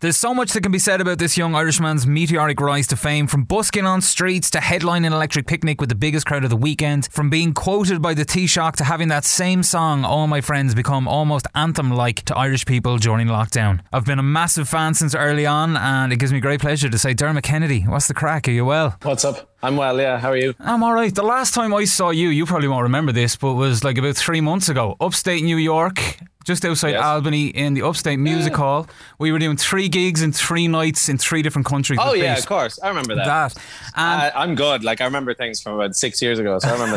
There's 0.00 0.18
so 0.18 0.34
much 0.34 0.52
that 0.52 0.60
can 0.60 0.72
be 0.72 0.78
said 0.78 1.00
about 1.00 1.18
this 1.18 1.38
young 1.38 1.54
Irishman's 1.54 2.06
meteoric 2.06 2.60
rise 2.60 2.86
to 2.88 2.96
fame, 2.96 3.26
from 3.26 3.44
busking 3.44 3.86
on 3.86 4.02
streets 4.02 4.50
to 4.50 4.58
headlining 4.58 5.10
Electric 5.10 5.46
Picnic 5.46 5.80
with 5.80 5.88
the 5.88 5.94
biggest 5.94 6.26
crowd 6.26 6.44
of 6.44 6.50
the 6.50 6.56
weekend, 6.56 7.08
from 7.10 7.30
being 7.30 7.54
quoted 7.54 8.02
by 8.02 8.12
the 8.12 8.26
Taoiseach 8.26 8.76
to 8.76 8.84
having 8.84 9.08
that 9.08 9.24
same 9.24 9.62
song, 9.62 10.04
All 10.04 10.26
My 10.26 10.42
Friends, 10.42 10.74
become 10.74 11.08
almost 11.08 11.46
anthem 11.54 11.90
like 11.90 12.22
to 12.24 12.36
Irish 12.36 12.66
people 12.66 12.98
during 12.98 13.28
lockdown. 13.28 13.80
I've 13.90 14.04
been 14.04 14.18
a 14.18 14.22
massive 14.22 14.68
fan 14.68 14.92
since 14.92 15.14
early 15.14 15.46
on, 15.46 15.78
and 15.78 16.12
it 16.12 16.18
gives 16.18 16.30
me 16.30 16.40
great 16.40 16.60
pleasure 16.60 16.90
to 16.90 16.98
say, 16.98 17.14
Dermot 17.14 17.44
Kennedy, 17.44 17.80
what's 17.80 18.06
the 18.06 18.12
crack? 18.12 18.46
Are 18.48 18.50
you 18.50 18.66
well? 18.66 18.98
What's 19.02 19.24
up? 19.24 19.50
I'm 19.62 19.78
well, 19.78 19.98
yeah. 19.98 20.18
How 20.18 20.28
are 20.28 20.36
you? 20.36 20.52
I'm 20.60 20.82
all 20.82 20.92
right. 20.92 21.14
The 21.14 21.22
last 21.22 21.54
time 21.54 21.72
I 21.72 21.86
saw 21.86 22.10
you, 22.10 22.28
you 22.28 22.44
probably 22.44 22.68
won't 22.68 22.82
remember 22.82 23.12
this, 23.12 23.34
but 23.36 23.54
was 23.54 23.82
like 23.82 23.96
about 23.96 24.16
three 24.16 24.42
months 24.42 24.68
ago, 24.68 24.94
upstate 25.00 25.42
New 25.42 25.56
York, 25.56 26.18
just 26.46 26.64
outside 26.64 26.92
Yes. 26.92 27.04
Albany 27.04 27.48
in 27.48 27.74
the 27.74 27.82
Upstate 27.82 28.18
Music 28.20 28.54
Hall. 28.54 28.86
We 29.18 29.32
were 29.32 29.38
doing 29.40 29.56
three 29.56 29.88
gigs 29.88 30.22
in 30.22 30.32
three 30.32 30.68
nights 30.68 31.08
in 31.08 31.18
three 31.18 31.42
different 31.42 31.66
countries. 31.66 31.98
Oh 32.00 32.14
yeah, 32.14 32.38
of 32.38 32.46
course. 32.46 32.78
I 32.82 32.88
remember 32.88 33.16
that. 33.16 33.26
that. 33.26 33.56
And 33.96 34.22
I, 34.22 34.32
I'm 34.34 34.54
good. 34.54 34.84
Like 34.84 35.00
I 35.00 35.04
remember 35.04 35.34
things 35.34 35.60
from 35.60 35.74
about 35.74 35.96
six 35.96 36.22
years 36.22 36.38
ago, 36.38 36.58
so 36.60 36.68
I 36.68 36.72
remember 36.72 36.96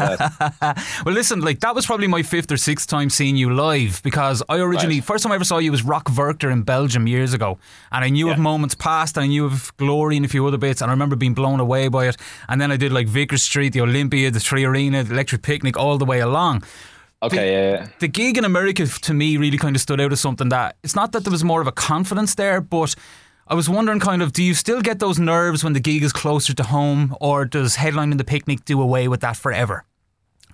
that. 0.59 0.85
well, 1.05 1.15
listen, 1.15 1.41
like 1.41 1.59
that 1.61 1.73
was 1.75 1.85
probably 1.85 2.07
my 2.07 2.21
fifth 2.23 2.51
or 2.51 2.57
sixth 2.57 2.87
time 2.87 3.09
seeing 3.09 3.35
you 3.35 3.53
live 3.53 4.01
because 4.03 4.41
I 4.47 4.59
originally 4.59 4.97
Right. 4.99 5.03
first 5.03 5.23
time 5.23 5.31
I 5.31 5.35
ever 5.35 5.43
saw 5.43 5.57
you 5.57 5.71
was 5.71 5.83
Rock 5.83 6.05
Werchter 6.11 6.51
in 6.51 6.61
Belgium 6.61 7.07
years 7.07 7.33
ago, 7.33 7.57
and 7.91 8.05
I 8.05 8.09
knew 8.09 8.29
of 8.29 8.37
moments 8.37 8.75
passed, 8.75 9.17
and 9.17 9.23
I 9.23 9.27
knew 9.27 9.45
of 9.45 9.75
Glory 9.77 10.15
and 10.15 10.25
a 10.25 10.29
few 10.29 10.45
other 10.45 10.57
bits, 10.59 10.81
and 10.81 10.91
I 10.91 10.93
remember 10.93 11.15
being 11.15 11.33
blown 11.33 11.59
away 11.59 11.87
by 11.87 12.07
it. 12.07 12.17
And 12.47 12.61
then 12.61 12.71
I 12.71 12.77
did 12.77 12.91
like 12.91 13.07
Vicar 13.07 13.37
Street, 13.39 13.73
the 13.73 13.81
Olympia, 13.81 14.29
the 14.29 14.39
Three 14.39 14.63
Arena, 14.63 15.03
the 15.03 15.13
Electric 15.13 15.41
Picnic, 15.41 15.75
all 15.75 15.97
the 15.97 16.05
way 16.05 16.19
along. 16.19 16.63
Okay, 17.21 17.51
yeah, 17.51 17.71
yeah. 17.71 17.87
the 17.99 18.07
gig 18.07 18.37
in 18.37 18.45
America 18.45 18.85
to 18.87 19.13
me 19.13 19.35
really 19.35 19.57
kind 19.57 19.75
of 19.75 19.81
stood 19.81 19.99
out 19.99 20.13
as 20.13 20.21
something 20.21 20.49
that 20.49 20.77
it's 20.83 20.95
not 20.95 21.11
that 21.11 21.25
there 21.25 21.31
was 21.31 21.43
more 21.43 21.59
of 21.59 21.67
a 21.67 21.71
confidence 21.71 22.35
there, 22.35 22.61
but 22.61 22.95
I 23.47 23.55
was 23.55 23.67
wondering 23.67 23.99
kind 23.99 24.21
of 24.21 24.31
do 24.31 24.41
you 24.41 24.53
still 24.53 24.81
get 24.81 24.99
those 24.99 25.19
nerves 25.19 25.63
when 25.63 25.73
the 25.73 25.81
gig 25.81 26.03
is 26.03 26.13
closer 26.13 26.53
to 26.53 26.63
home, 26.63 27.15
or 27.19 27.45
does 27.45 27.75
headlining 27.75 28.17
the 28.17 28.23
picnic 28.23 28.63
do 28.63 28.81
away 28.81 29.07
with 29.07 29.19
that 29.21 29.35
forever? 29.35 29.83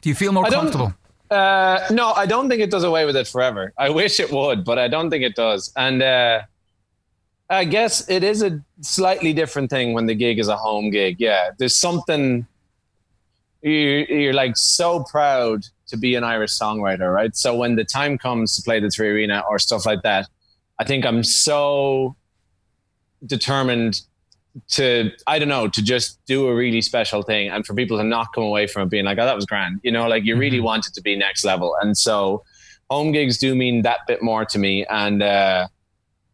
Do 0.01 0.09
you 0.09 0.15
feel 0.15 0.31
more 0.31 0.47
I 0.47 0.49
comfortable? 0.49 0.93
Uh, 1.29 1.85
no, 1.91 2.13
I 2.13 2.25
don't 2.25 2.49
think 2.49 2.61
it 2.61 2.71
does 2.71 2.83
away 2.83 3.05
with 3.05 3.15
it 3.15 3.27
forever. 3.27 3.73
I 3.77 3.89
wish 4.01 4.19
it 4.19 4.31
would, 4.31 4.63
but 4.63 4.79
I 4.79 4.87
don't 4.87 5.09
think 5.09 5.23
it 5.23 5.35
does. 5.35 5.71
And 5.75 6.01
uh, 6.01 6.41
I 7.49 7.65
guess 7.65 8.07
it 8.09 8.23
is 8.23 8.41
a 8.41 8.61
slightly 8.81 9.33
different 9.33 9.69
thing 9.69 9.93
when 9.93 10.07
the 10.07 10.15
gig 10.15 10.39
is 10.39 10.47
a 10.47 10.57
home 10.57 10.89
gig. 10.89 11.17
Yeah, 11.19 11.51
there's 11.57 11.75
something 11.75 12.47
you, 13.65 14.05
you're 14.09 14.33
like 14.33 14.55
so 14.57 15.03
proud 15.03 15.65
to 15.87 15.97
be 15.97 16.15
an 16.15 16.23
Irish 16.23 16.51
songwriter, 16.51 17.13
right? 17.13 17.35
So 17.35 17.55
when 17.55 17.75
the 17.75 17.83
time 17.83 18.17
comes 18.17 18.55
to 18.55 18.61
play 18.61 18.79
the 18.79 18.89
Three 18.89 19.09
Arena 19.09 19.43
or 19.49 19.57
stuff 19.59 19.85
like 19.85 20.03
that, 20.03 20.27
I 20.79 20.83
think 20.83 21.05
I'm 21.05 21.23
so 21.23 22.15
determined 23.25 24.01
to 24.69 25.11
I 25.27 25.39
don't 25.39 25.49
know 25.49 25.67
to 25.67 25.83
just 25.83 26.23
do 26.25 26.47
a 26.47 26.55
really 26.55 26.81
special 26.81 27.23
thing 27.23 27.49
and 27.49 27.65
for 27.65 27.73
people 27.73 27.97
to 27.97 28.03
not 28.03 28.27
come 28.33 28.43
away 28.43 28.67
from 28.67 28.83
it 28.83 28.89
being 28.89 29.03
like 29.03 29.17
oh 29.17 29.25
that 29.25 29.35
was 29.35 29.45
grand. 29.45 29.81
You 29.83 29.91
know 29.91 30.07
like 30.07 30.23
you 30.23 30.37
really 30.37 30.61
want 30.61 30.87
it 30.87 30.93
to 30.93 31.01
be 31.01 31.15
next 31.15 31.43
level. 31.43 31.75
And 31.81 31.97
so 31.97 32.43
home 32.89 33.11
gigs 33.11 33.37
do 33.37 33.53
mean 33.53 33.81
that 33.81 33.99
bit 34.07 34.21
more 34.21 34.45
to 34.45 34.59
me. 34.59 34.85
And 34.85 35.21
uh 35.21 35.67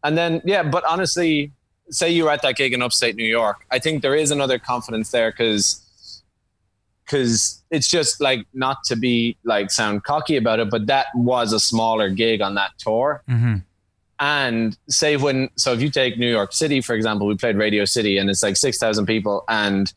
and 0.03 0.17
then 0.17 0.41
yeah 0.45 0.61
but 0.61 0.83
honestly 0.83 1.51
say 1.89 2.11
you 2.11 2.25
were 2.25 2.31
at 2.31 2.43
that 2.43 2.57
gig 2.57 2.73
in 2.73 2.81
upstate 2.81 3.15
New 3.15 3.25
York 3.25 3.65
I 3.71 3.79
think 3.79 4.01
there 4.03 4.15
is 4.15 4.29
another 4.29 4.59
confidence 4.59 5.09
there 5.09 5.31
because 5.31 5.83
because 7.05 7.63
it's 7.71 7.87
just 7.87 8.21
like 8.21 8.45
not 8.53 8.77
to 8.85 8.95
be 8.95 9.35
like 9.43 9.71
sound 9.71 10.03
cocky 10.03 10.37
about 10.37 10.59
it 10.59 10.69
but 10.69 10.87
that 10.87 11.07
was 11.15 11.53
a 11.53 11.59
smaller 11.59 12.09
gig 12.09 12.41
on 12.41 12.55
that 12.55 12.71
tour 12.77 13.21
Mm-hmm. 13.29 13.55
and 14.19 14.77
say 14.87 15.17
when, 15.17 15.49
so 15.55 15.73
if 15.73 15.81
you 15.81 15.89
take 15.89 16.17
New 16.17 16.29
York 16.29 16.53
City, 16.53 16.79
for 16.81 16.93
example, 16.95 17.25
we 17.27 17.35
played 17.35 17.55
Radio 17.57 17.85
City 17.85 18.17
and 18.19 18.29
it's 18.29 18.43
like 18.43 18.55
6,000 18.55 19.05
people 19.05 19.43
and 19.49 19.91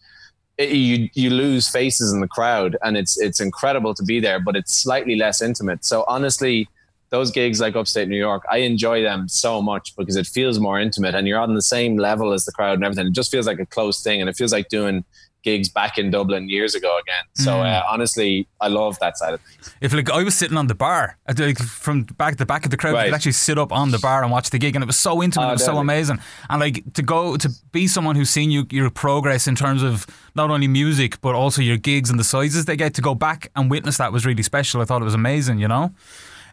it, 0.57 0.71
you, 0.71 1.09
you 1.15 1.31
lose 1.31 1.69
faces 1.69 2.13
in 2.13 2.21
the 2.21 2.29
crowd 2.29 2.77
and 2.83 2.97
it's, 2.97 3.21
it's 3.21 3.41
incredible 3.41 3.93
to 3.95 4.03
be 4.03 4.21
there, 4.21 4.41
but 4.41 4.57
it's 4.57 4.73
slightly 4.73 5.17
less 5.17 5.43
intimate. 5.43 5.85
So 5.85 6.05
honestly, 6.09 6.69
those 7.11 7.31
gigs 7.31 7.61
like 7.61 7.77
upstate 7.77 8.09
New 8.09 8.17
York, 8.17 8.45
I 8.51 8.59
enjoy 8.59 9.03
them 9.03 9.29
so 9.29 9.61
much 9.61 9.95
because 9.97 10.17
it 10.17 10.27
feels 10.27 10.59
more 10.59 10.81
intimate 10.81 11.15
and 11.15 11.29
you're 11.29 11.39
on 11.41 11.55
the 11.55 11.63
same 11.63 11.97
level 11.97 12.33
as 12.33 12.45
the 12.45 12.53
crowd 12.53 12.75
and 12.75 12.85
everything. 12.85 13.09
It 13.09 13.13
just 13.13 13.31
feels 13.31 13.47
like 13.47 13.61
a 13.61 13.67
close 13.67 14.03
thing 14.03 14.21
and 14.21 14.31
it 14.31 14.37
feels 14.37 14.53
like 14.53 14.69
doing 14.69 15.05
gigs 15.45 15.69
back 15.69 15.99
in 15.99 16.11
Dublin 16.11 16.49
years 16.49 16.75
ago 16.75 16.99
again. 17.03 17.25
So 17.35 17.53
Mm. 17.53 17.73
uh, 17.73 17.83
honestly, 17.89 18.49
I 18.61 18.69
love 18.69 18.99
that 19.01 19.17
side 19.19 19.35
of 19.35 19.41
things. 19.43 19.75
If 19.81 19.93
like 19.93 20.11
I 20.11 20.23
was 20.25 20.35
sitting 20.35 20.57
on 20.57 20.67
the 20.67 20.75
bar, 20.75 21.19
like 21.39 21.59
from 21.59 22.05
back 22.23 22.39
the 22.39 22.47
back 22.47 22.65
of 22.65 22.71
the 22.71 22.77
crowd, 22.77 22.95
I 22.95 22.99
Right. 22.99 23.05
could 23.07 23.15
actually 23.15 23.33
sit 23.33 23.59
up 23.59 23.71
on 23.71 23.91
the 23.91 23.99
bar 23.99 24.23
and 24.23 24.33
watch 24.33 24.49
the 24.51 24.59
gig, 24.59 24.75
and 24.75 24.83
it 24.83 24.87
was 24.87 24.99
so 24.99 25.23
intimate, 25.23 25.47
Oh, 25.47 25.51
it 25.51 25.53
was 25.53 25.65
so 25.65 25.77
amazing. 25.79 26.19
And 26.49 26.61
like 26.61 26.83
to 26.95 27.03
go 27.03 27.37
to 27.37 27.49
be 27.73 27.87
someone 27.87 28.17
who's 28.17 28.31
seen 28.31 28.51
you 28.51 28.67
your 28.71 28.91
progress 28.91 29.47
in 29.47 29.55
terms 29.55 29.83
of 29.83 30.07
not 30.35 30.51
only 30.51 30.67
music 30.67 31.21
but 31.21 31.35
also 31.35 31.61
your 31.63 31.77
gigs 31.77 32.11
and 32.11 32.19
the 32.19 32.25
sizes 32.25 32.65
they 32.65 32.77
get 32.77 32.95
to 32.95 33.03
go 33.03 33.15
back 33.15 33.51
and 33.55 33.71
witness 33.71 33.99
that 33.99 34.13
was 34.13 34.25
really 34.27 34.43
special. 34.43 34.81
I 34.81 34.85
thought 34.87 35.03
it 35.03 35.05
was 35.13 35.15
amazing, 35.15 35.59
you 35.59 35.69
know. 35.69 35.93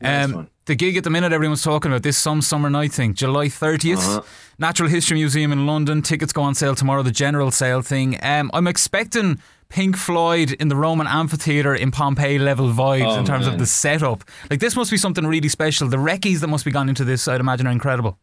Um. 0.04 0.48
The 0.72 0.76
gig 0.76 0.96
at 0.96 1.04
the 1.04 1.10
minute 1.10 1.34
everyone's 1.34 1.62
talking 1.62 1.92
about 1.92 2.02
this 2.02 2.18
some 2.18 2.42
summer 2.42 2.70
night 2.70 2.94
thing, 2.94 3.14
July 3.14 3.48
30th, 3.48 3.98
Uh-huh. 3.98 4.22
Natural 4.58 4.88
History 4.88 5.18
Museum 5.18 5.52
in 5.52 5.66
London. 5.66 6.02
Tickets 6.02 6.32
go 6.32 6.44
on 6.44 6.56
sale 6.56 6.76
tomorrow. 6.76 7.04
The 7.04 7.12
general 7.12 7.52
sale 7.52 7.82
thing. 7.82 8.18
Um, 8.24 8.50
I'm 8.54 8.68
expecting 8.68 9.40
Pink 9.68 9.98
Floyd 9.98 10.54
in 10.54 10.70
the 10.70 10.78
Roman 10.78 11.08
Amphitheatre 11.08 11.76
in 11.76 11.92
Pompeii 11.92 12.40
level 12.40 12.70
vibes 12.70 13.06
Oh, 13.16 13.20
in 13.20 13.26
terms 13.26 13.48
of 13.48 13.60
the 13.60 13.66
setup. 13.66 14.24
Like 14.50 14.62
this 14.62 14.78
must 14.78 14.92
be 14.92 14.98
something 14.98 15.28
really 15.28 15.50
special. 15.50 15.90
The 15.90 15.98
recce's 15.98 16.40
that 16.40 16.48
must 16.48 16.64
be 16.64 16.72
gone 16.72 16.88
into 16.88 17.04
this, 17.04 17.28
I'd 17.28 17.42
imagine, 17.42 17.68
are 17.68 17.72
incredible. 17.72 18.18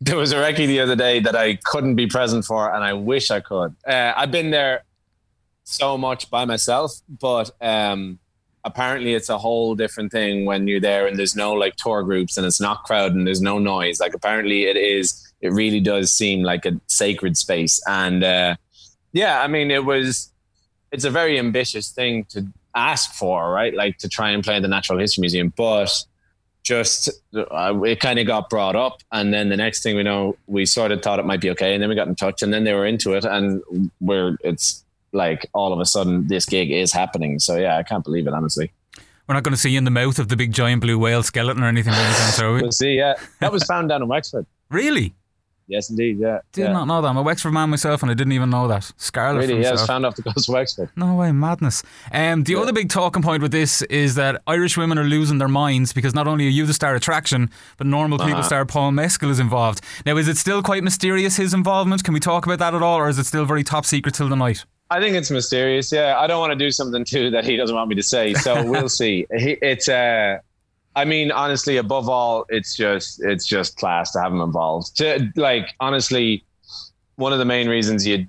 There 0.00 0.16
was 0.16 0.32
a 0.32 0.36
recce 0.36 0.66
the 0.66 0.80
other 0.80 0.96
day 0.96 1.20
that 1.20 1.36
I 1.36 1.56
couldn't 1.66 1.96
be 1.96 2.06
present 2.06 2.46
for, 2.46 2.74
and 2.74 2.82
I 2.82 2.94
wish 2.94 3.30
I 3.30 3.40
could. 3.40 3.76
Uh, 3.86 4.14
I've 4.16 4.30
been 4.30 4.50
there 4.50 4.84
so 5.64 5.98
much 5.98 6.30
by 6.30 6.46
myself, 6.46 6.92
but 7.20 7.50
um, 7.60 8.18
apparently 8.64 9.14
it's 9.14 9.28
a 9.28 9.38
whole 9.38 9.74
different 9.74 10.12
thing 10.12 10.44
when 10.44 10.66
you're 10.66 10.80
there 10.80 11.06
and 11.06 11.18
there's 11.18 11.36
no 11.36 11.52
like 11.52 11.76
tour 11.76 12.02
groups 12.02 12.36
and 12.36 12.46
it's 12.46 12.60
not 12.60 12.84
crowded 12.84 13.16
and 13.16 13.26
there's 13.26 13.40
no 13.40 13.58
noise. 13.58 14.00
Like 14.00 14.14
apparently 14.14 14.64
it 14.64 14.76
is. 14.76 15.26
It 15.40 15.52
really 15.52 15.80
does 15.80 16.12
seem 16.12 16.42
like 16.42 16.66
a 16.66 16.78
sacred 16.86 17.36
space, 17.38 17.80
and 17.86 18.22
uh, 18.22 18.56
yeah, 19.12 19.40
I 19.40 19.46
mean 19.46 19.70
it 19.70 19.84
was. 19.84 20.30
It's 20.92 21.04
a 21.04 21.10
very 21.10 21.38
ambitious 21.38 21.90
thing 21.90 22.24
to 22.30 22.46
ask 22.74 23.12
for, 23.14 23.50
right? 23.50 23.72
Like 23.74 23.96
to 23.98 24.08
try 24.08 24.30
and 24.30 24.44
play 24.44 24.60
the 24.60 24.68
Natural 24.68 24.98
History 24.98 25.22
Museum, 25.22 25.52
but 25.56 26.04
just 26.62 27.08
uh, 27.34 27.82
it 27.82 28.00
kind 28.00 28.18
of 28.18 28.26
got 28.26 28.50
brought 28.50 28.76
up 28.76 29.00
and 29.12 29.32
then 29.32 29.48
the 29.48 29.56
next 29.56 29.82
thing 29.82 29.96
we 29.96 30.02
know 30.02 30.36
we 30.46 30.66
sort 30.66 30.92
of 30.92 31.02
thought 31.02 31.18
it 31.18 31.24
might 31.24 31.40
be 31.40 31.50
okay 31.50 31.72
and 31.72 31.82
then 31.82 31.88
we 31.88 31.94
got 31.94 32.06
in 32.06 32.14
touch 32.14 32.42
and 32.42 32.52
then 32.52 32.64
they 32.64 32.74
were 32.74 32.84
into 32.84 33.14
it 33.14 33.24
and 33.24 33.62
we're 34.00 34.36
it's 34.44 34.84
like 35.12 35.48
all 35.54 35.72
of 35.72 35.80
a 35.80 35.86
sudden 35.86 36.26
this 36.28 36.44
gig 36.46 36.70
is 36.70 36.92
happening 36.92 37.38
so 37.38 37.56
yeah 37.56 37.76
i 37.76 37.82
can't 37.82 38.04
believe 38.04 38.26
it 38.26 38.32
honestly 38.34 38.70
We're 39.26 39.34
not 39.34 39.42
going 39.44 39.54
to 39.54 39.60
see 39.60 39.70
you 39.70 39.78
in 39.78 39.84
the 39.84 39.90
mouth 39.90 40.18
of 40.18 40.28
the 40.28 40.36
big 40.36 40.52
giant 40.52 40.80
blue 40.82 40.98
whale 40.98 41.22
skeleton 41.22 41.62
or 41.62 41.68
anything 41.68 41.92
like 41.92 42.02
that, 42.16 42.40
are 42.42 42.54
we? 42.54 42.62
we'll 42.62 42.72
see 42.72 42.94
yeah 42.96 43.14
that 43.40 43.52
was 43.52 43.64
found 43.64 43.88
down 43.88 44.02
in 44.02 44.08
wexford 44.08 44.46
Really? 44.70 45.14
yes 45.66 45.88
indeed 45.90 46.18
yeah 46.18 46.38
Did 46.52 46.62
yeah. 46.66 46.72
not 46.72 46.86
know 46.86 47.00
that. 47.00 47.06
I'm 47.08 47.16
a 47.16 47.22
Wexford 47.22 47.52
man 47.52 47.70
myself, 47.70 48.02
and 48.02 48.10
I 48.10 48.14
didn't 48.14 48.32
even 48.32 48.50
know 48.50 48.66
that. 48.66 48.90
Scarlet 48.96 49.38
really 49.46 49.62
yeah 49.62 49.70
was 49.72 49.86
found 49.86 50.04
off 50.04 50.16
the 50.16 50.22
coast 50.24 50.48
of 50.48 50.52
wexford 50.54 50.88
No 50.96 51.14
way, 51.14 51.30
madness. 51.30 51.82
Um, 52.12 52.42
the 52.42 52.56
other 52.56 52.72
big 52.72 52.88
talking 52.88 53.22
point 53.22 53.40
with 53.40 53.52
this 53.52 53.82
is 53.82 54.16
that 54.16 54.42
Irish 54.48 54.76
women 54.76 54.98
are 54.98 55.04
losing 55.04 55.38
their 55.38 55.46
minds 55.64 55.92
because 55.92 56.12
not 56.12 56.26
only 56.26 56.46
are 56.46 56.50
you 56.58 56.66
the 56.66 56.74
star 56.74 56.96
attraction, 56.96 57.50
but 57.78 57.86
normal 57.86 58.18
people 58.18 58.34
Uh-huh. 58.34 58.42
star 58.42 58.64
Paul 58.66 58.90
Mescal 58.90 59.30
is 59.30 59.38
involved. 59.38 59.80
Now, 60.04 60.16
is 60.16 60.26
it 60.26 60.36
still 60.38 60.60
quite 60.60 60.82
mysterious 60.82 61.36
his 61.36 61.54
involvement? 61.54 62.02
Can 62.02 62.14
we 62.14 62.20
talk 62.20 62.46
about 62.46 62.58
that 62.58 62.74
at 62.74 62.82
all, 62.82 62.96
or 62.98 63.08
is 63.08 63.18
it 63.20 63.26
still 63.26 63.44
very 63.44 63.62
top 63.62 63.84
secret 63.86 64.14
till 64.16 64.28
the 64.28 64.34
night? 64.36 64.64
I 64.90 65.00
think 65.00 65.14
it's 65.14 65.30
mysterious. 65.30 65.92
Yeah, 65.92 66.18
I 66.18 66.26
don't 66.26 66.40
want 66.40 66.50
to 66.50 66.58
do 66.58 66.70
something 66.72 67.04
too 67.04 67.30
that 67.30 67.44
he 67.44 67.56
doesn't 67.56 67.74
want 67.74 67.88
me 67.88 67.94
to 67.94 68.02
say. 68.02 68.34
So 68.34 68.64
we'll 68.70 68.88
see. 68.88 69.26
He, 69.36 69.56
it's 69.62 69.88
uh, 69.88 70.38
I 70.96 71.04
mean, 71.04 71.30
honestly, 71.30 71.76
above 71.76 72.08
all, 72.08 72.44
it's 72.48 72.76
just 72.76 73.22
it's 73.22 73.46
just 73.46 73.76
class 73.76 74.10
to 74.12 74.20
have 74.20 74.32
him 74.32 74.40
involved. 74.40 74.96
To 74.96 75.30
like, 75.36 75.68
honestly, 75.78 76.44
one 77.16 77.32
of 77.32 77.38
the 77.38 77.44
main 77.44 77.68
reasons 77.68 78.06
you 78.06 78.26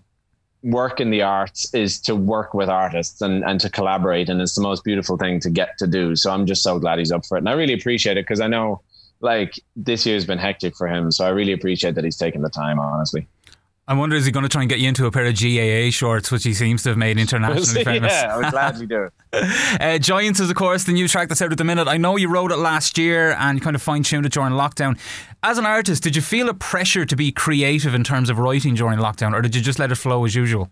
work 0.63 0.99
in 0.99 1.09
the 1.09 1.23
arts 1.23 1.73
is 1.73 1.99
to 2.01 2.15
work 2.15 2.53
with 2.53 2.69
artists 2.69 3.21
and 3.21 3.43
and 3.43 3.59
to 3.61 3.69
collaborate, 3.69 4.29
and 4.29 4.39
it's 4.39 4.55
the 4.55 4.61
most 4.61 4.83
beautiful 4.83 5.17
thing 5.17 5.39
to 5.39 5.49
get 5.49 5.79
to 5.79 5.87
do. 5.87 6.15
So 6.15 6.31
I'm 6.31 6.45
just 6.45 6.61
so 6.61 6.77
glad 6.77 6.99
he's 6.99 7.11
up 7.11 7.25
for 7.25 7.37
it, 7.37 7.39
and 7.39 7.49
I 7.49 7.53
really 7.53 7.73
appreciate 7.73 8.17
it 8.17 8.25
because 8.25 8.41
I 8.41 8.47
know. 8.47 8.81
Like 9.23 9.59
this 9.75 10.03
year's 10.03 10.25
been 10.25 10.39
hectic 10.39 10.75
for 10.75 10.87
him, 10.87 11.11
so 11.11 11.23
I 11.23 11.29
really 11.29 11.51
appreciate 11.51 11.93
that 11.93 12.03
he's 12.03 12.17
taken 12.17 12.41
the 12.41 12.49
time. 12.49 12.79
Honestly, 12.79 13.27
I 13.91 13.93
wonder 13.93 14.15
is 14.15 14.25
he 14.25 14.31
going 14.31 14.43
to 14.43 14.49
try 14.49 14.61
and 14.61 14.69
get 14.69 14.79
you 14.79 14.87
into 14.87 15.05
a 15.05 15.11
pair 15.11 15.25
of 15.25 15.35
GAA 15.35 15.91
shorts, 15.91 16.31
which 16.31 16.45
he 16.45 16.53
seems 16.53 16.81
to 16.83 16.89
have 16.89 16.97
made 16.97 17.17
internationally 17.17 17.83
famous. 17.83 18.13
yeah, 18.13 18.33
I 18.33 18.37
would 18.37 18.51
gladly 18.51 18.87
do 18.87 19.03
it. 19.03 19.13
Uh, 19.81 19.97
Giants 19.97 20.39
is, 20.39 20.49
of 20.49 20.55
course, 20.55 20.85
the 20.85 20.93
new 20.93 21.09
track 21.09 21.27
that's 21.27 21.41
out 21.41 21.51
at 21.51 21.57
the 21.57 21.63
minute. 21.65 21.89
I 21.89 21.97
know 21.97 22.15
you 22.15 22.29
wrote 22.29 22.51
it 22.51 22.57
last 22.57 22.97
year 22.97 23.31
and 23.31 23.57
you 23.57 23.61
kind 23.61 23.75
of 23.75 23.81
fine 23.81 24.03
tuned 24.03 24.25
it 24.25 24.31
during 24.31 24.53
lockdown. 24.53 24.97
As 25.43 25.57
an 25.57 25.65
artist, 25.65 26.03
did 26.03 26.15
you 26.15 26.21
feel 26.21 26.47
a 26.47 26.53
pressure 26.53 27.05
to 27.05 27.15
be 27.17 27.33
creative 27.33 27.93
in 27.93 28.05
terms 28.05 28.29
of 28.29 28.39
writing 28.39 28.75
during 28.75 28.97
lockdown, 28.99 29.33
or 29.33 29.41
did 29.41 29.55
you 29.55 29.61
just 29.61 29.77
let 29.77 29.91
it 29.91 29.95
flow 29.95 30.23
as 30.23 30.35
usual? 30.35 30.69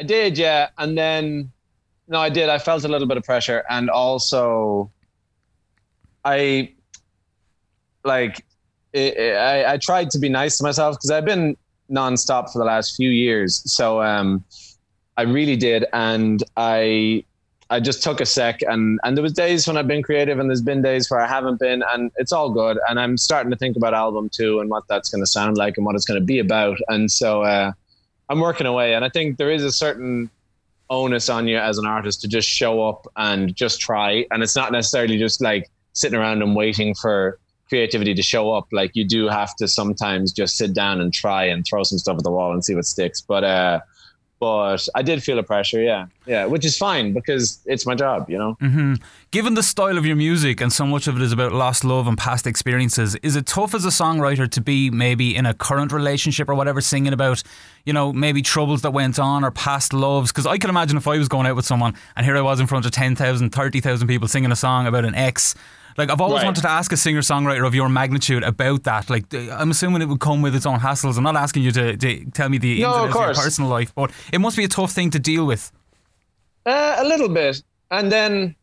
I 0.00 0.04
did, 0.04 0.38
yeah. 0.38 0.70
And 0.78 0.96
then, 0.96 1.52
no, 2.08 2.20
I 2.20 2.30
did. 2.30 2.48
I 2.48 2.58
felt 2.58 2.84
a 2.84 2.88
little 2.88 3.08
bit 3.08 3.18
of 3.18 3.24
pressure. 3.24 3.64
And 3.68 3.90
also, 3.90 4.90
I, 6.24 6.72
like, 8.02 8.44
it, 8.94 9.16
it, 9.16 9.36
I, 9.36 9.74
I 9.74 9.76
tried 9.78 10.08
to 10.10 10.18
be 10.18 10.30
nice 10.30 10.56
to 10.56 10.64
myself 10.64 10.96
because 10.96 11.10
I've 11.10 11.26
been 11.26 11.56
nonstop 11.90 12.52
for 12.52 12.58
the 12.58 12.64
last 12.64 12.96
few 12.96 13.10
years. 13.10 13.62
So 13.70 14.02
um, 14.02 14.44
I 15.16 15.22
really 15.22 15.56
did, 15.56 15.86
and 15.92 16.42
I 16.56 17.24
I 17.70 17.80
just 17.80 18.02
took 18.02 18.20
a 18.20 18.26
sec, 18.26 18.60
and 18.62 19.00
and 19.04 19.16
there 19.16 19.22
was 19.22 19.32
days 19.32 19.66
when 19.66 19.76
I've 19.76 19.88
been 19.88 20.02
creative, 20.02 20.38
and 20.38 20.48
there's 20.48 20.62
been 20.62 20.82
days 20.82 21.10
where 21.10 21.20
I 21.20 21.26
haven't 21.26 21.58
been, 21.60 21.82
and 21.92 22.10
it's 22.16 22.32
all 22.32 22.50
good. 22.50 22.78
And 22.88 23.00
I'm 23.00 23.16
starting 23.16 23.50
to 23.50 23.56
think 23.56 23.76
about 23.76 23.94
album 23.94 24.28
two 24.28 24.60
and 24.60 24.70
what 24.70 24.84
that's 24.88 25.08
going 25.08 25.22
to 25.22 25.26
sound 25.26 25.56
like 25.56 25.76
and 25.76 25.86
what 25.86 25.94
it's 25.94 26.04
going 26.04 26.20
to 26.20 26.24
be 26.24 26.38
about. 26.38 26.78
And 26.88 27.10
so 27.10 27.42
uh, 27.42 27.72
I'm 28.28 28.40
working 28.40 28.66
away, 28.66 28.94
and 28.94 29.04
I 29.04 29.08
think 29.08 29.38
there 29.38 29.50
is 29.50 29.64
a 29.64 29.72
certain 29.72 30.30
onus 30.90 31.28
on 31.28 31.48
you 31.48 31.56
as 31.56 31.78
an 31.78 31.86
artist 31.86 32.20
to 32.20 32.28
just 32.28 32.48
show 32.48 32.86
up 32.86 33.06
and 33.16 33.56
just 33.56 33.80
try. 33.80 34.26
And 34.30 34.42
it's 34.42 34.56
not 34.56 34.70
necessarily 34.70 35.18
just 35.18 35.40
like 35.40 35.70
sitting 35.94 36.18
around 36.18 36.42
and 36.42 36.54
waiting 36.54 36.94
for 36.94 37.38
creativity 37.74 38.14
to 38.14 38.22
show 38.22 38.52
up. 38.52 38.68
Like 38.70 38.92
you 38.94 39.04
do 39.04 39.26
have 39.28 39.56
to 39.56 39.66
sometimes 39.66 40.32
just 40.32 40.56
sit 40.56 40.74
down 40.74 41.00
and 41.00 41.12
try 41.12 41.44
and 41.46 41.66
throw 41.66 41.82
some 41.82 41.98
stuff 41.98 42.16
at 42.18 42.22
the 42.22 42.30
wall 42.30 42.52
and 42.52 42.64
see 42.64 42.76
what 42.76 42.84
sticks. 42.84 43.20
But 43.20 43.42
uh, 43.42 43.80
but 44.38 44.86
I 44.94 45.02
did 45.02 45.24
feel 45.24 45.36
the 45.36 45.42
pressure, 45.42 45.82
yeah, 45.82 46.06
yeah, 46.24 46.44
which 46.44 46.64
is 46.64 46.76
fine 46.76 47.14
because 47.14 47.58
it's 47.66 47.84
my 47.84 47.96
job, 47.96 48.30
you 48.30 48.38
know. 48.38 48.56
Mm-hmm. 48.60 48.94
Given 49.32 49.54
the 49.54 49.62
style 49.62 49.98
of 49.98 50.06
your 50.06 50.14
music 50.14 50.60
and 50.60 50.72
so 50.72 50.86
much 50.86 51.08
of 51.08 51.16
it 51.16 51.22
is 51.22 51.32
about 51.32 51.52
lost 51.52 51.84
love 51.84 52.06
and 52.06 52.16
past 52.16 52.46
experiences, 52.46 53.16
is 53.16 53.34
it 53.34 53.46
tough 53.46 53.74
as 53.74 53.84
a 53.84 53.88
songwriter 53.88 54.48
to 54.48 54.60
be 54.60 54.90
maybe 54.90 55.34
in 55.34 55.46
a 55.46 55.54
current 55.54 55.90
relationship 55.90 56.48
or 56.48 56.54
whatever, 56.54 56.80
singing 56.80 57.12
about, 57.12 57.42
you 57.86 57.92
know, 57.92 58.12
maybe 58.12 58.40
troubles 58.42 58.82
that 58.82 58.92
went 58.92 59.18
on 59.18 59.44
or 59.44 59.50
past 59.50 59.92
loves? 59.92 60.30
Because 60.30 60.46
I 60.46 60.58
can 60.58 60.70
imagine 60.70 60.96
if 60.96 61.08
I 61.08 61.16
was 61.16 61.28
going 61.28 61.46
out 61.46 61.56
with 61.56 61.64
someone 61.64 61.94
and 62.14 62.24
here 62.24 62.36
I 62.36 62.40
was 62.40 62.60
in 62.60 62.68
front 62.68 62.86
of 62.86 62.92
10,000, 62.92 63.50
30,000 63.50 64.06
people 64.06 64.28
singing 64.28 64.52
a 64.52 64.56
song 64.56 64.86
about 64.86 65.04
an 65.04 65.14
ex 65.14 65.56
like 65.96 66.10
I've 66.10 66.20
always 66.20 66.40
right. 66.40 66.46
wanted 66.46 66.62
to 66.62 66.70
ask 66.70 66.92
a 66.92 66.96
singer 66.96 67.20
songwriter 67.20 67.66
of 67.66 67.74
your 67.74 67.88
magnitude 67.88 68.42
about 68.42 68.84
that. 68.84 69.10
Like 69.10 69.32
I'm 69.34 69.70
assuming 69.70 70.02
it 70.02 70.08
would 70.08 70.20
come 70.20 70.42
with 70.42 70.54
its 70.54 70.66
own 70.66 70.78
hassles. 70.78 71.16
I'm 71.16 71.24
not 71.24 71.36
asking 71.36 71.62
you 71.62 71.72
to, 71.72 71.96
to 71.96 72.24
tell 72.30 72.48
me 72.48 72.58
the 72.58 72.80
no, 72.80 73.04
of, 73.04 73.10
of 73.10 73.14
your 73.14 73.34
personal 73.34 73.70
life, 73.70 73.94
but 73.94 74.10
it 74.32 74.40
must 74.40 74.56
be 74.56 74.64
a 74.64 74.68
tough 74.68 74.92
thing 74.92 75.10
to 75.10 75.18
deal 75.18 75.46
with. 75.46 75.72
Uh, 76.66 76.96
a 76.98 77.04
little 77.04 77.28
bit, 77.28 77.62
and 77.90 78.10
then 78.10 78.56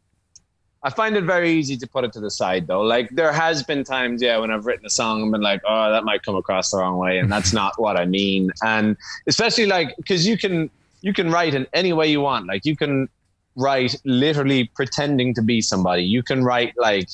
I 0.83 0.89
find 0.89 1.15
it 1.15 1.23
very 1.23 1.51
easy 1.51 1.77
to 1.77 1.87
put 1.87 2.03
it 2.03 2.13
to 2.13 2.19
the 2.19 2.31
side 2.31 2.65
though. 2.67 2.81
Like 2.81 3.09
there 3.11 3.31
has 3.31 3.61
been 3.61 3.83
times, 3.83 4.21
yeah, 4.21 4.37
when 4.37 4.49
I've 4.49 4.65
written 4.65 4.85
a 4.85 4.89
song 4.89 5.21
and 5.21 5.31
been 5.31 5.41
like, 5.41 5.61
oh, 5.67 5.91
that 5.91 6.03
might 6.03 6.23
come 6.23 6.35
across 6.35 6.71
the 6.71 6.79
wrong 6.79 6.97
way, 6.97 7.19
and 7.19 7.31
that's 7.35 7.53
not 7.53 7.79
what 7.79 7.97
I 7.97 8.05
mean. 8.05 8.51
And 8.63 8.97
especially 9.27 9.67
like 9.67 9.95
because 9.97 10.27
you 10.27 10.37
can 10.37 10.69
you 11.01 11.13
can 11.13 11.31
write 11.31 11.53
in 11.53 11.67
any 11.73 11.93
way 11.93 12.09
you 12.09 12.21
want. 12.21 12.47
Like 12.47 12.65
you 12.65 12.75
can 12.75 13.09
write 13.55 13.95
literally 14.05 14.71
pretending 14.75 15.33
to 15.35 15.41
be 15.41 15.61
somebody. 15.61 16.03
You 16.03 16.23
can 16.23 16.43
write 16.43 16.73
like 16.77 17.09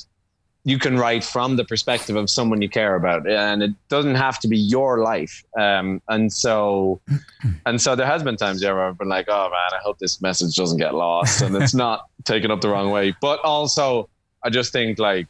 you 0.64 0.78
can 0.78 0.98
write 0.98 1.24
from 1.24 1.56
the 1.56 1.64
perspective 1.64 2.14
of 2.14 2.28
someone 2.28 2.60
you 2.60 2.68
care 2.68 2.94
about, 2.94 3.26
and 3.26 3.62
it 3.62 3.70
doesn't 3.88 4.16
have 4.16 4.38
to 4.40 4.48
be 4.48 4.58
your 4.58 4.98
life. 5.02 5.42
Um, 5.58 6.02
and 6.08 6.30
so, 6.30 7.00
and 7.66 7.80
so 7.80 7.96
there 7.96 8.06
has 8.06 8.22
been 8.22 8.36
times 8.36 8.62
where 8.62 8.84
I've 8.84 8.98
been 8.98 9.08
like, 9.08 9.26
"Oh 9.28 9.48
man, 9.50 9.70
I 9.72 9.82
hope 9.82 9.98
this 9.98 10.20
message 10.20 10.56
doesn't 10.56 10.78
get 10.78 10.94
lost 10.94 11.40
and 11.40 11.56
it's 11.56 11.74
not 11.74 12.06
taken 12.24 12.50
up 12.50 12.60
the 12.60 12.68
wrong 12.68 12.90
way." 12.90 13.14
But 13.20 13.40
also, 13.44 14.08
I 14.42 14.50
just 14.50 14.72
think 14.72 14.98
like, 14.98 15.26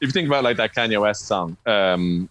if 0.00 0.08
you 0.08 0.12
think 0.12 0.26
about 0.26 0.42
like 0.42 0.56
that 0.56 0.74
Kanye 0.74 1.00
West 1.00 1.26
song, 1.26 1.56
um, 1.66 2.28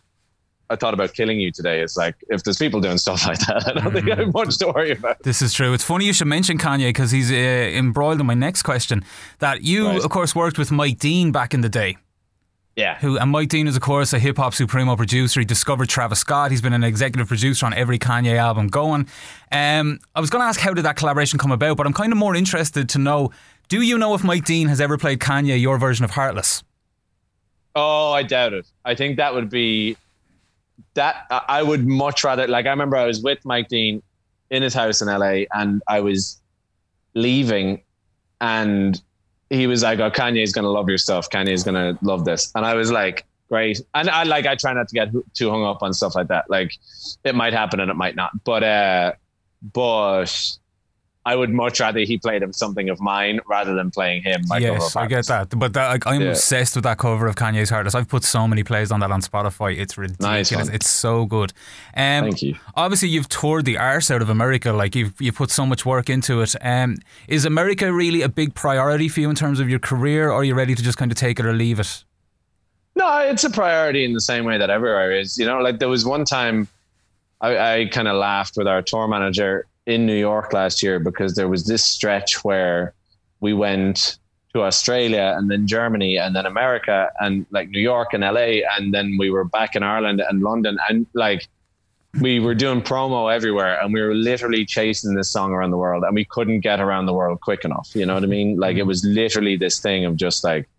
I 0.69 0.75
thought 0.75 0.93
about 0.93 1.13
killing 1.13 1.39
you 1.39 1.51
today. 1.51 1.81
It's 1.81 1.97
like 1.97 2.15
if 2.29 2.43
there's 2.43 2.57
people 2.57 2.79
doing 2.79 2.97
stuff 2.97 3.25
like 3.27 3.39
that, 3.39 3.67
I 3.67 3.79
don't 3.79 3.93
think 3.93 4.09
I 4.11 4.15
have 4.15 4.33
much 4.33 4.57
to 4.59 4.67
worry 4.67 4.91
about. 4.91 5.21
This 5.23 5.41
is 5.41 5.53
true. 5.53 5.73
It's 5.73 5.83
funny 5.83 6.05
you 6.05 6.13
should 6.13 6.27
mention 6.27 6.57
Kanye 6.57 6.89
because 6.89 7.11
he's 7.11 7.31
uh, 7.31 7.35
embroiled 7.35 8.19
in 8.19 8.25
my 8.25 8.35
next 8.35 8.63
question. 8.63 9.03
That 9.39 9.63
you, 9.63 9.87
right. 9.87 10.03
of 10.03 10.09
course, 10.09 10.35
worked 10.35 10.57
with 10.57 10.71
Mike 10.71 10.99
Dean 10.99 11.31
back 11.31 11.53
in 11.53 11.61
the 11.61 11.69
day. 11.69 11.97
Yeah. 12.75 12.97
Who 12.99 13.17
and 13.17 13.31
Mike 13.31 13.49
Dean 13.49 13.67
is 13.67 13.75
of 13.75 13.81
course 13.81 14.13
a 14.13 14.19
hip 14.19 14.37
hop 14.37 14.53
supremo 14.53 14.95
producer. 14.95 15.41
He 15.41 15.45
discovered 15.45 15.89
Travis 15.89 16.19
Scott. 16.19 16.51
He's 16.51 16.61
been 16.61 16.71
an 16.71 16.83
executive 16.83 17.27
producer 17.27 17.65
on 17.65 17.73
every 17.73 17.99
Kanye 17.99 18.37
album 18.37 18.67
going. 18.67 19.07
Um, 19.51 19.99
I 20.15 20.21
was 20.21 20.29
going 20.29 20.41
to 20.41 20.45
ask 20.45 20.61
how 20.61 20.73
did 20.73 20.85
that 20.85 20.95
collaboration 20.95 21.39
come 21.39 21.51
about, 21.51 21.75
but 21.75 21.85
I'm 21.85 21.93
kind 21.93 22.13
of 22.13 22.17
more 22.17 22.35
interested 22.35 22.87
to 22.89 22.99
know: 22.99 23.31
Do 23.67 23.81
you 23.81 23.97
know 23.97 24.13
if 24.13 24.23
Mike 24.23 24.45
Dean 24.45 24.69
has 24.69 24.79
ever 24.79 24.97
played 24.97 25.19
Kanye 25.19 25.59
your 25.59 25.77
version 25.77 26.05
of 26.05 26.11
Heartless? 26.11 26.63
Oh, 27.75 28.13
I 28.13 28.23
doubt 28.23 28.53
it. 28.53 28.67
I 28.85 28.95
think 28.95 29.17
that 29.17 29.33
would 29.33 29.49
be 29.49 29.97
that 30.93 31.25
I 31.29 31.63
would 31.63 31.87
much 31.87 32.23
rather 32.23 32.47
like 32.47 32.65
I 32.65 32.69
remember 32.69 32.97
I 32.97 33.05
was 33.05 33.21
with 33.21 33.43
Mike 33.45 33.67
Dean 33.67 34.01
in 34.49 34.63
his 34.63 34.73
house 34.73 35.01
in 35.01 35.07
LA 35.07 35.43
and 35.53 35.81
I 35.87 35.99
was 35.99 36.41
leaving 37.13 37.81
and 38.41 39.01
he 39.49 39.67
was 39.67 39.83
like, 39.83 39.99
"Oh, 39.99 40.11
Kanye's 40.11 40.51
gonna 40.51 40.69
love 40.69 40.87
your 40.89 40.97
stuff. 40.97 41.29
Kanye's 41.29 41.63
gonna 41.63 41.97
love 42.01 42.25
this," 42.25 42.51
and 42.55 42.65
I 42.65 42.75
was 42.75 42.91
like, 42.91 43.25
"Great." 43.49 43.81
And 43.95 44.09
I 44.09 44.23
like 44.23 44.45
I 44.45 44.55
try 44.55 44.73
not 44.73 44.87
to 44.89 44.93
get 44.93 45.09
too 45.33 45.49
hung 45.49 45.63
up 45.63 45.81
on 45.81 45.93
stuff 45.93 46.15
like 46.15 46.27
that. 46.27 46.49
Like 46.49 46.73
it 47.23 47.35
might 47.35 47.53
happen 47.53 47.79
and 47.79 47.89
it 47.89 47.95
might 47.95 48.15
not, 48.15 48.31
but 48.43 48.63
uh, 48.63 49.13
but 49.73 50.57
I 51.29 51.35
would 51.35 51.51
much 51.51 51.79
rather 51.79 51.99
he 51.99 52.17
played 52.17 52.41
him 52.41 52.51
something 52.51 52.89
of 52.89 52.99
mine 52.99 53.39
rather 53.47 53.75
than 53.75 53.91
playing 53.91 54.23
him. 54.23 54.41
yes, 54.57 54.95
I 54.95 55.05
get 55.05 55.27
that. 55.27 55.49
But 55.55 55.73
that, 55.73 55.87
like, 55.89 56.07
I'm 56.07 56.21
yeah. 56.21 56.29
obsessed 56.29 56.73
with 56.73 56.85
that 56.85 56.97
cover 56.97 57.27
of 57.27 57.35
Kanye's 57.35 57.69
Heartless. 57.69 57.93
I've 57.93 58.07
put 58.07 58.23
so 58.23 58.47
many 58.47 58.63
plays 58.63 58.91
on 58.91 58.99
that 59.01 59.11
on 59.11 59.21
Spotify. 59.21 59.77
It's 59.77 59.95
ridiculous. 59.95 60.51
Nice 60.51 60.69
it's 60.69 60.89
so 60.89 61.27
good. 61.27 61.53
Um, 61.95 62.23
Thank 62.23 62.41
you. 62.41 62.55
Obviously, 62.73 63.09
you've 63.09 63.29
toured 63.29 63.65
the 63.65 63.77
arse 63.77 64.09
out 64.09 64.23
of 64.23 64.31
America. 64.31 64.73
Like 64.73 64.95
you've 64.95 65.13
you 65.21 65.31
put 65.31 65.51
so 65.51 65.67
much 65.67 65.85
work 65.85 66.09
into 66.09 66.41
it. 66.41 66.55
Um, 66.61 66.97
is 67.27 67.45
America 67.45 67.93
really 67.93 68.23
a 68.23 68.29
big 68.29 68.55
priority 68.55 69.07
for 69.07 69.19
you 69.19 69.29
in 69.29 69.35
terms 69.35 69.59
of 69.59 69.69
your 69.69 69.77
career, 69.77 70.31
or 70.31 70.39
are 70.39 70.43
you 70.43 70.55
ready 70.55 70.73
to 70.73 70.81
just 70.81 70.97
kind 70.97 71.11
of 71.11 71.17
take 71.17 71.39
it 71.39 71.45
or 71.45 71.53
leave 71.53 71.79
it? 71.79 72.03
No, 72.95 73.19
it's 73.19 73.43
a 73.43 73.51
priority 73.51 74.03
in 74.03 74.13
the 74.13 74.21
same 74.21 74.45
way 74.45 74.57
that 74.57 74.71
everywhere 74.71 75.11
is. 75.11 75.37
You 75.37 75.45
know, 75.45 75.59
like 75.59 75.77
there 75.77 75.89
was 75.89 76.07
one 76.07 76.25
time 76.25 76.67
I, 77.39 77.57
I 77.57 77.85
kind 77.85 78.07
of 78.07 78.15
laughed 78.15 78.57
with 78.57 78.67
our 78.67 78.81
tour 78.81 79.07
manager 79.07 79.67
in 79.89 80.05
New 80.05 80.19
York 80.29 80.53
last 80.53 80.83
year 80.83 80.99
because 80.99 81.33
there 81.33 81.47
was 81.47 81.65
this 81.65 81.83
stretch 81.83 82.43
where 82.43 82.93
we 83.39 83.53
went 83.53 84.19
to 84.53 84.61
Australia 84.61 85.33
and 85.35 85.49
then 85.49 85.65
Germany 85.65 86.17
and 86.17 86.35
then 86.35 86.45
America 86.45 87.11
and 87.19 87.45
like 87.49 87.69
New 87.69 87.79
York 87.79 88.13
and 88.13 88.21
LA 88.21 88.61
and 88.75 88.93
then 88.93 89.17
we 89.17 89.31
were 89.31 89.43
back 89.43 89.75
in 89.75 89.81
Ireland 89.81 90.21
and 90.27 90.41
London 90.41 90.77
and 90.87 91.07
like 91.13 91.47
we 92.21 92.39
were 92.39 92.55
doing 92.55 92.81
promo 92.81 93.33
everywhere 93.33 93.79
and 93.81 93.91
we 93.91 94.01
were 94.01 94.13
literally 94.13 94.63
chasing 94.63 95.15
this 95.15 95.29
song 95.29 95.51
around 95.53 95.71
the 95.71 95.77
world 95.77 96.03
and 96.03 96.13
we 96.13 96.25
couldn't 96.25 96.59
get 96.59 96.79
around 96.79 97.07
the 97.07 97.13
world 97.13 97.41
quick 97.41 97.65
enough. 97.65 97.89
You 97.95 98.05
know 98.05 98.13
what 98.13 98.23
I 98.23 98.27
mean? 98.27 98.59
Like 98.59 98.77
it 98.77 98.83
was 98.83 99.03
literally 99.03 99.55
this 99.57 99.79
thing 99.79 100.05
of 100.05 100.15
just 100.15 100.43
like 100.43 100.69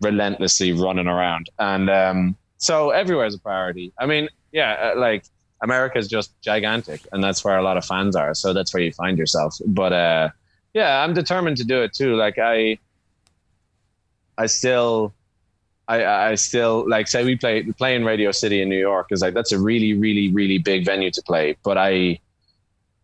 relentlessly 0.00 0.72
running 0.72 1.08
around. 1.08 1.50
And 1.58 1.90
um, 1.90 2.36
so 2.58 2.90
everywhere 2.90 3.26
is 3.26 3.34
a 3.34 3.38
priority. 3.38 3.92
I 3.98 4.06
mean, 4.06 4.28
yeah, 4.52 4.92
uh, 4.94 5.00
like 5.00 5.24
America 5.62 5.98
is 5.98 6.08
just 6.08 6.38
gigantic, 6.42 7.06
and 7.12 7.22
that's 7.22 7.44
where 7.44 7.56
a 7.56 7.62
lot 7.62 7.76
of 7.76 7.84
fans 7.84 8.16
are. 8.16 8.34
So 8.34 8.52
that's 8.52 8.74
where 8.74 8.82
you 8.82 8.92
find 8.92 9.16
yourself. 9.16 9.56
But 9.66 9.92
uh, 9.92 10.28
yeah, 10.74 11.02
I'm 11.02 11.14
determined 11.14 11.56
to 11.58 11.64
do 11.64 11.82
it 11.82 11.92
too. 11.92 12.16
Like 12.16 12.38
I, 12.38 12.78
I 14.36 14.46
still, 14.46 15.14
I, 15.86 16.04
I 16.04 16.34
still 16.34 16.88
like 16.88 17.06
say 17.06 17.24
we 17.24 17.36
play 17.36 17.62
we 17.62 17.72
play 17.72 17.94
in 17.94 18.04
Radio 18.04 18.32
City 18.32 18.60
in 18.60 18.68
New 18.68 18.78
York 18.78 19.08
is 19.10 19.22
like 19.22 19.34
that's 19.34 19.52
a 19.52 19.58
really 19.58 19.94
really 19.94 20.32
really 20.32 20.58
big 20.58 20.84
venue 20.84 21.10
to 21.12 21.22
play. 21.22 21.56
But 21.62 21.78
I, 21.78 22.18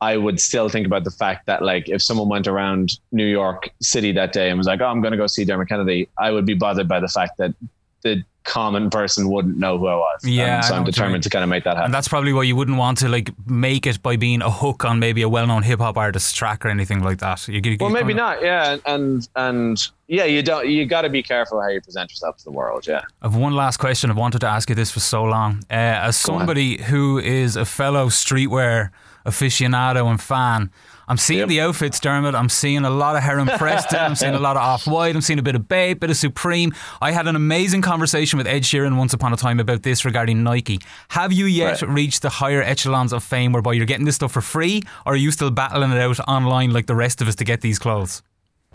I 0.01 0.17
would 0.17 0.41
still 0.41 0.69
think 0.69 0.87
about 0.87 1.05
the 1.05 1.11
fact 1.11 1.47
that 1.47 1.63
like 1.63 1.89
if 1.89 2.03
someone 2.03 2.29
went 2.29 2.49
around 2.49 2.99
New 3.13 3.27
York 3.27 3.71
City 3.81 4.13
that 4.13 4.33
day 4.33 4.49
and 4.49 4.59
was 4.59 4.67
like, 4.67 4.81
oh, 4.81 4.87
I'm 4.87 5.01
going 5.01 5.13
to 5.13 5.19
go 5.19 5.27
see 5.27 5.45
Dermot 5.45 5.69
Kennedy, 5.69 6.09
I 6.19 6.31
would 6.31 6.47
be 6.47 6.55
bothered 6.55 6.89
by 6.89 7.01
the 7.01 7.09
fact 7.09 7.39
that 7.39 7.55
the 8.03 8.25
common 8.49 8.89
person 8.89 9.29
wouldn't 9.29 9.59
know 9.59 9.79
who 9.79 9.87
I 9.87 9.95
was. 9.95 10.25
Yeah, 10.25 10.57
um, 10.57 10.63
so 10.63 10.75
I'm 10.75 10.85
determined 10.85 11.23
to 11.23 11.31
kind 11.31 11.43
of 11.43 11.51
make 11.51 11.65
that 11.65 11.77
happen. 11.77 11.85
And 11.85 11.95
that's 11.95 12.09
probably 12.09 12.33
why 12.33 12.45
you 12.45 12.57
wouldn't 12.57 12.79
want 12.79 12.99
to 12.99 13.09
like 13.09 13.31
make 13.47 13.87
it 13.87 14.03
by 14.03 14.17
being 14.17 14.41
a 14.41 14.51
hook 14.51 14.85
on 14.85 14.99
maybe 14.99 15.23
a 15.23 15.29
well-known 15.29 15.63
hip 15.63 15.81
hop 15.81 15.97
artist 15.97 16.35
track 16.35 16.65
or 16.65 16.69
anything 16.69 17.03
like 17.03 17.19
that. 17.19 17.47
You, 17.47 17.61
you, 17.63 17.77
well, 17.79 17.91
maybe 17.91 18.15
not. 18.15 18.43
Yeah, 18.43 18.79
and 18.87 19.29
and 19.37 19.87
yeah, 20.07 20.25
you 20.25 20.43
don't. 20.43 20.67
You 20.67 20.87
got 20.87 21.03
to 21.03 21.11
be 21.11 21.23
careful 21.23 21.61
how 21.61 21.69
you 21.69 21.81
present 21.81 22.11
yourself 22.11 22.39
to 22.39 22.45
the 22.45 22.53
world. 22.53 22.87
Yeah. 22.87 23.03
I've 23.21 23.37
one 23.37 23.55
last 23.55 23.77
question. 23.77 24.11
I've 24.11 24.17
wanted 24.17 24.41
to 24.41 24.49
ask 24.49 24.69
you 24.71 24.75
this 24.75 24.91
for 24.91 25.01
so 25.01 25.23
long. 25.25 25.65
Uh, 25.71 26.09
as 26.09 26.17
somebody 26.17 26.83
who 26.83 27.19
is 27.19 27.57
a 27.57 27.65
fellow 27.65 28.09
streetwear 28.09 28.91
aficionado 29.27 30.11
and 30.11 30.21
fan. 30.21 30.71
I'm 31.09 31.17
seeing 31.17 31.41
yep. 31.41 31.49
the 31.49 31.61
outfits, 31.63 31.99
Dermot. 32.01 32.35
I'm 32.35 32.51
seeing 32.51 32.85
a 32.85 32.91
lot 32.91 33.17
of 33.17 33.23
Heron 33.23 33.49
Preston. 33.49 33.99
I'm 33.99 34.15
seeing 34.15 34.35
a 34.35 34.39
lot 34.39 34.57
of 34.57 34.63
Off 34.69 34.87
White. 34.87 35.15
I'm 35.15 35.23
seeing 35.23 35.39
a 35.39 35.43
bit 35.43 35.55
of 35.55 35.67
Bape, 35.67 36.01
bit 36.01 36.11
of 36.11 36.17
Supreme. 36.17 36.75
I 37.01 37.13
had 37.13 37.27
an 37.27 37.35
amazing 37.35 37.81
conversation 37.81 38.37
with 38.37 38.47
Ed 38.47 38.63
Sheeran 38.63 38.99
once 38.99 39.15
upon 39.15 39.33
a 39.33 39.37
time 39.37 39.59
about 39.59 39.83
this 39.83 40.05
regarding 40.05 40.43
Nike. 40.43 40.81
Have 41.09 41.33
you 41.33 41.47
yet 41.47 41.81
right. 41.81 41.91
reached 41.91 42.21
the 42.21 42.29
higher 42.29 42.63
echelons 42.63 43.15
of 43.15 43.25
fame 43.25 43.53
whereby 43.53 43.73
you're 43.73 43.87
getting 43.87 44.05
this 44.05 44.17
stuff 44.17 44.33
for 44.33 44.43
free, 44.43 44.83
or 45.07 45.15
are 45.15 45.17
you 45.17 45.31
still 45.31 45.51
battling 45.51 45.93
it 45.93 45.99
out 45.99 46.21
online 46.29 46.73
like 46.73 46.87
the 46.87 46.95
rest 46.95 47.23
of 47.23 47.29
us 47.29 47.35
to 47.37 47.45
get 47.45 47.63
these 47.63 47.79
clothes? 47.79 48.23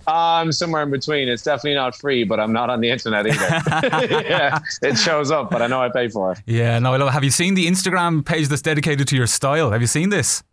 I'm 0.08 0.52
somewhere 0.52 0.82
in 0.82 0.92
between. 0.92 1.30
It's 1.30 1.44
definitely 1.44 1.76
not 1.76 1.96
free, 1.96 2.24
but 2.24 2.40
I'm 2.40 2.52
not 2.52 2.70
on 2.70 2.82
the 2.82 2.90
internet 2.90 3.28
either. 3.28 4.24
yeah, 4.28 4.60
it 4.82 4.98
shows 4.98 5.32
up, 5.32 5.50
but 5.50 5.62
I 5.62 5.68
know 5.68 5.82
I 5.82 5.90
pay 5.90 6.10
for 6.10 6.34
it. 6.34 6.40
Yeah, 6.46 6.80
no, 6.80 6.94
I 6.94 6.98
love. 6.98 7.14
Have 7.14 7.24
you 7.24 7.32
seen 7.32 7.54
the 7.54 7.68
Instagram 7.68 8.26
page 8.26 8.48
that's 8.48 8.62
dedicated 8.62 9.08
to 9.10 9.16
your 9.16 9.28
style? 9.28 9.72
Have 9.72 9.82
you 9.82 9.88
seen 9.88 10.10
this? 10.10 10.44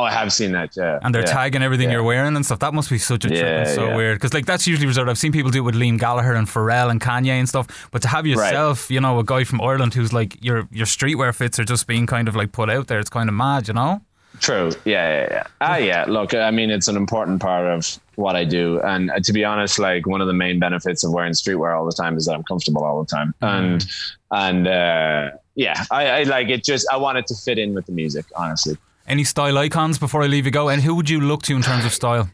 Oh, 0.00 0.04
I 0.04 0.12
have 0.12 0.32
seen 0.32 0.52
that. 0.52 0.74
Yeah, 0.74 0.98
and 1.02 1.14
they're 1.14 1.26
yeah. 1.26 1.32
tagging 1.32 1.62
everything 1.62 1.88
yeah. 1.88 1.96
you're 1.96 2.02
wearing 2.02 2.34
and 2.34 2.46
stuff. 2.46 2.60
That 2.60 2.72
must 2.72 2.88
be 2.88 2.96
such 2.96 3.26
a 3.26 3.28
trip 3.28 3.42
and 3.42 3.68
so 3.68 3.94
weird 3.94 4.16
because 4.16 4.32
like 4.32 4.46
that's 4.46 4.66
usually 4.66 4.86
reserved. 4.86 5.10
I've 5.10 5.18
seen 5.18 5.30
people 5.30 5.50
do 5.50 5.58
it 5.58 5.62
with 5.62 5.74
Liam 5.74 5.98
Gallagher 5.98 6.32
and 6.32 6.46
Pharrell 6.48 6.90
and 6.90 7.02
Kanye 7.02 7.38
and 7.38 7.46
stuff. 7.46 7.88
But 7.90 8.00
to 8.02 8.08
have 8.08 8.26
yourself, 8.26 8.90
you 8.90 8.98
know, 8.98 9.18
a 9.18 9.24
guy 9.24 9.44
from 9.44 9.60
Ireland 9.60 9.92
who's 9.92 10.10
like 10.10 10.42
your 10.42 10.66
your 10.70 10.86
streetwear 10.86 11.34
fits 11.34 11.58
are 11.58 11.64
just 11.64 11.86
being 11.86 12.06
kind 12.06 12.28
of 12.28 12.34
like 12.34 12.50
put 12.52 12.70
out 12.70 12.86
there. 12.86 12.98
It's 12.98 13.10
kind 13.10 13.28
of 13.28 13.34
mad, 13.34 13.68
you 13.68 13.74
know. 13.74 14.00
True. 14.38 14.70
Yeah, 14.86 15.22
yeah, 15.22 15.28
yeah. 15.30 15.42
Ah, 15.60 15.76
yeah. 15.76 16.04
Look, 16.08 16.32
I 16.32 16.50
mean, 16.50 16.70
it's 16.70 16.88
an 16.88 16.96
important 16.96 17.42
part 17.42 17.66
of 17.66 17.98
what 18.14 18.36
I 18.36 18.44
do, 18.44 18.80
and 18.80 19.10
uh, 19.10 19.20
to 19.20 19.32
be 19.34 19.44
honest, 19.44 19.78
like 19.78 20.06
one 20.06 20.22
of 20.22 20.28
the 20.28 20.32
main 20.32 20.58
benefits 20.58 21.04
of 21.04 21.12
wearing 21.12 21.34
streetwear 21.34 21.76
all 21.76 21.84
the 21.84 21.92
time 21.92 22.16
is 22.16 22.24
that 22.24 22.36
I'm 22.36 22.44
comfortable 22.44 22.84
all 22.84 23.04
the 23.04 23.10
time, 23.10 23.34
and 23.42 23.84
and 24.30 24.66
uh, 24.66 25.30
yeah, 25.56 25.84
I, 25.90 26.06
I 26.06 26.22
like 26.22 26.48
it. 26.48 26.64
Just 26.64 26.86
I 26.90 26.96
want 26.96 27.18
it 27.18 27.26
to 27.26 27.34
fit 27.34 27.58
in 27.58 27.74
with 27.74 27.84
the 27.84 27.92
music, 27.92 28.24
honestly. 28.34 28.78
Any 29.10 29.24
style 29.24 29.58
icons 29.58 29.98
before 29.98 30.22
I 30.22 30.28
leave 30.28 30.44
you 30.44 30.52
go? 30.52 30.68
And 30.68 30.80
who 30.80 30.94
would 30.94 31.10
you 31.10 31.20
look 31.20 31.42
to 31.42 31.56
in 31.56 31.62
terms 31.62 31.84
of 31.84 31.92
style? 31.92 32.30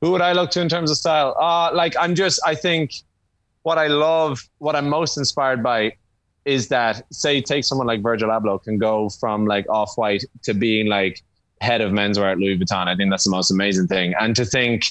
Who 0.00 0.10
would 0.12 0.22
I 0.22 0.32
look 0.32 0.50
to 0.52 0.62
in 0.62 0.70
terms 0.70 0.90
of 0.90 0.96
style? 0.96 1.36
Uh, 1.38 1.70
like 1.74 1.94
I'm 2.00 2.14
just, 2.14 2.40
I 2.46 2.54
think 2.54 2.94
what 3.62 3.76
I 3.76 3.88
love, 3.88 4.40
what 4.56 4.74
I'm 4.74 4.88
most 4.88 5.18
inspired 5.18 5.62
by 5.62 5.96
is 6.46 6.68
that, 6.68 7.04
say, 7.12 7.42
take 7.42 7.64
someone 7.64 7.86
like 7.86 8.00
Virgil 8.00 8.30
Abloh 8.30 8.62
can 8.64 8.78
go 8.78 9.10
from 9.10 9.44
like 9.44 9.68
off 9.68 9.92
white 9.96 10.24
to 10.44 10.54
being 10.54 10.86
like 10.86 11.22
head 11.60 11.82
of 11.82 11.92
menswear 11.92 12.32
at 12.32 12.38
Louis 12.38 12.58
Vuitton. 12.58 12.88
I 12.88 12.96
think 12.96 13.10
that's 13.10 13.24
the 13.24 13.30
most 13.30 13.50
amazing 13.50 13.86
thing. 13.86 14.14
And 14.18 14.34
to 14.36 14.46
think 14.46 14.84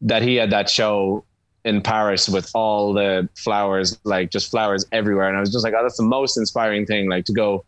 that 0.00 0.22
he 0.22 0.36
had 0.36 0.50
that 0.50 0.70
show 0.70 1.26
in 1.66 1.82
Paris 1.82 2.26
with 2.26 2.50
all 2.54 2.94
the 2.94 3.28
flowers, 3.34 4.00
like 4.04 4.30
just 4.30 4.50
flowers 4.50 4.86
everywhere. 4.92 5.28
And 5.28 5.36
I 5.36 5.40
was 5.40 5.52
just 5.52 5.62
like, 5.62 5.74
oh, 5.76 5.82
that's 5.82 5.98
the 5.98 6.04
most 6.04 6.38
inspiring 6.38 6.86
thing, 6.86 7.06
like 7.10 7.26
to 7.26 7.34
go 7.34 7.66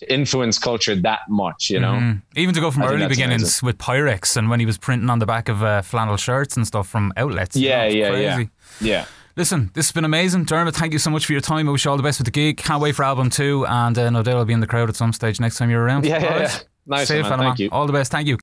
to 0.00 0.12
influence 0.12 0.58
culture 0.58 0.94
that 0.96 1.20
much, 1.28 1.70
you 1.70 1.78
know? 1.80 1.92
Mm. 1.94 2.22
Even 2.36 2.54
to 2.54 2.60
go 2.60 2.70
from 2.70 2.82
I 2.82 2.88
early 2.88 3.06
beginnings 3.06 3.42
amazing. 3.42 3.66
with 3.66 3.78
Pyrex 3.78 4.36
and 4.36 4.50
when 4.50 4.60
he 4.60 4.66
was 4.66 4.76
printing 4.78 5.08
on 5.08 5.18
the 5.18 5.26
back 5.26 5.48
of 5.48 5.62
uh, 5.62 5.82
flannel 5.82 6.16
shirts 6.16 6.56
and 6.56 6.66
stuff 6.66 6.88
from 6.88 7.12
outlets. 7.16 7.54
you 7.56 7.68
Yeah, 7.68 7.88
know, 7.88 7.94
yeah, 7.94 8.16
yeah. 8.16 8.34
crazy. 8.34 8.50
Yeah. 8.80 9.04
Listen, 9.36 9.70
this 9.74 9.86
has 9.86 9.92
been 9.92 10.04
amazing. 10.04 10.44
Dermot, 10.44 10.74
thank 10.74 10.92
you 10.92 10.98
so 10.98 11.08
much 11.10 11.24
for 11.24 11.32
your 11.32 11.40
time. 11.40 11.68
I 11.68 11.72
wish 11.72 11.84
you 11.84 11.90
all 11.90 11.96
the 11.96 12.02
best 12.02 12.18
with 12.18 12.26
the 12.26 12.32
gig. 12.32 12.56
Can't 12.56 12.82
wait 12.82 12.94
for 12.96 13.04
album 13.04 13.30
two. 13.30 13.64
And 13.66 13.96
uh, 13.96 14.10
no 14.10 14.22
doubt 14.22 14.36
I'll 14.36 14.44
be 14.44 14.52
in 14.52 14.60
the 14.60 14.66
crowd 14.66 14.88
at 14.88 14.96
some 14.96 15.12
stage 15.12 15.38
next 15.38 15.56
time 15.56 15.70
you're 15.70 15.82
around. 15.82 16.04
Yeah, 16.04 16.18
yeah, 16.18 16.38
yeah. 16.40 16.58
Nice 16.86 17.08
Safe, 17.08 17.22
man. 17.22 17.30
Thank 17.38 17.40
man. 17.42 17.54
you. 17.58 17.68
All 17.70 17.86
the 17.86 17.92
best. 17.92 18.10
Thank 18.10 18.26
you. 18.26 18.38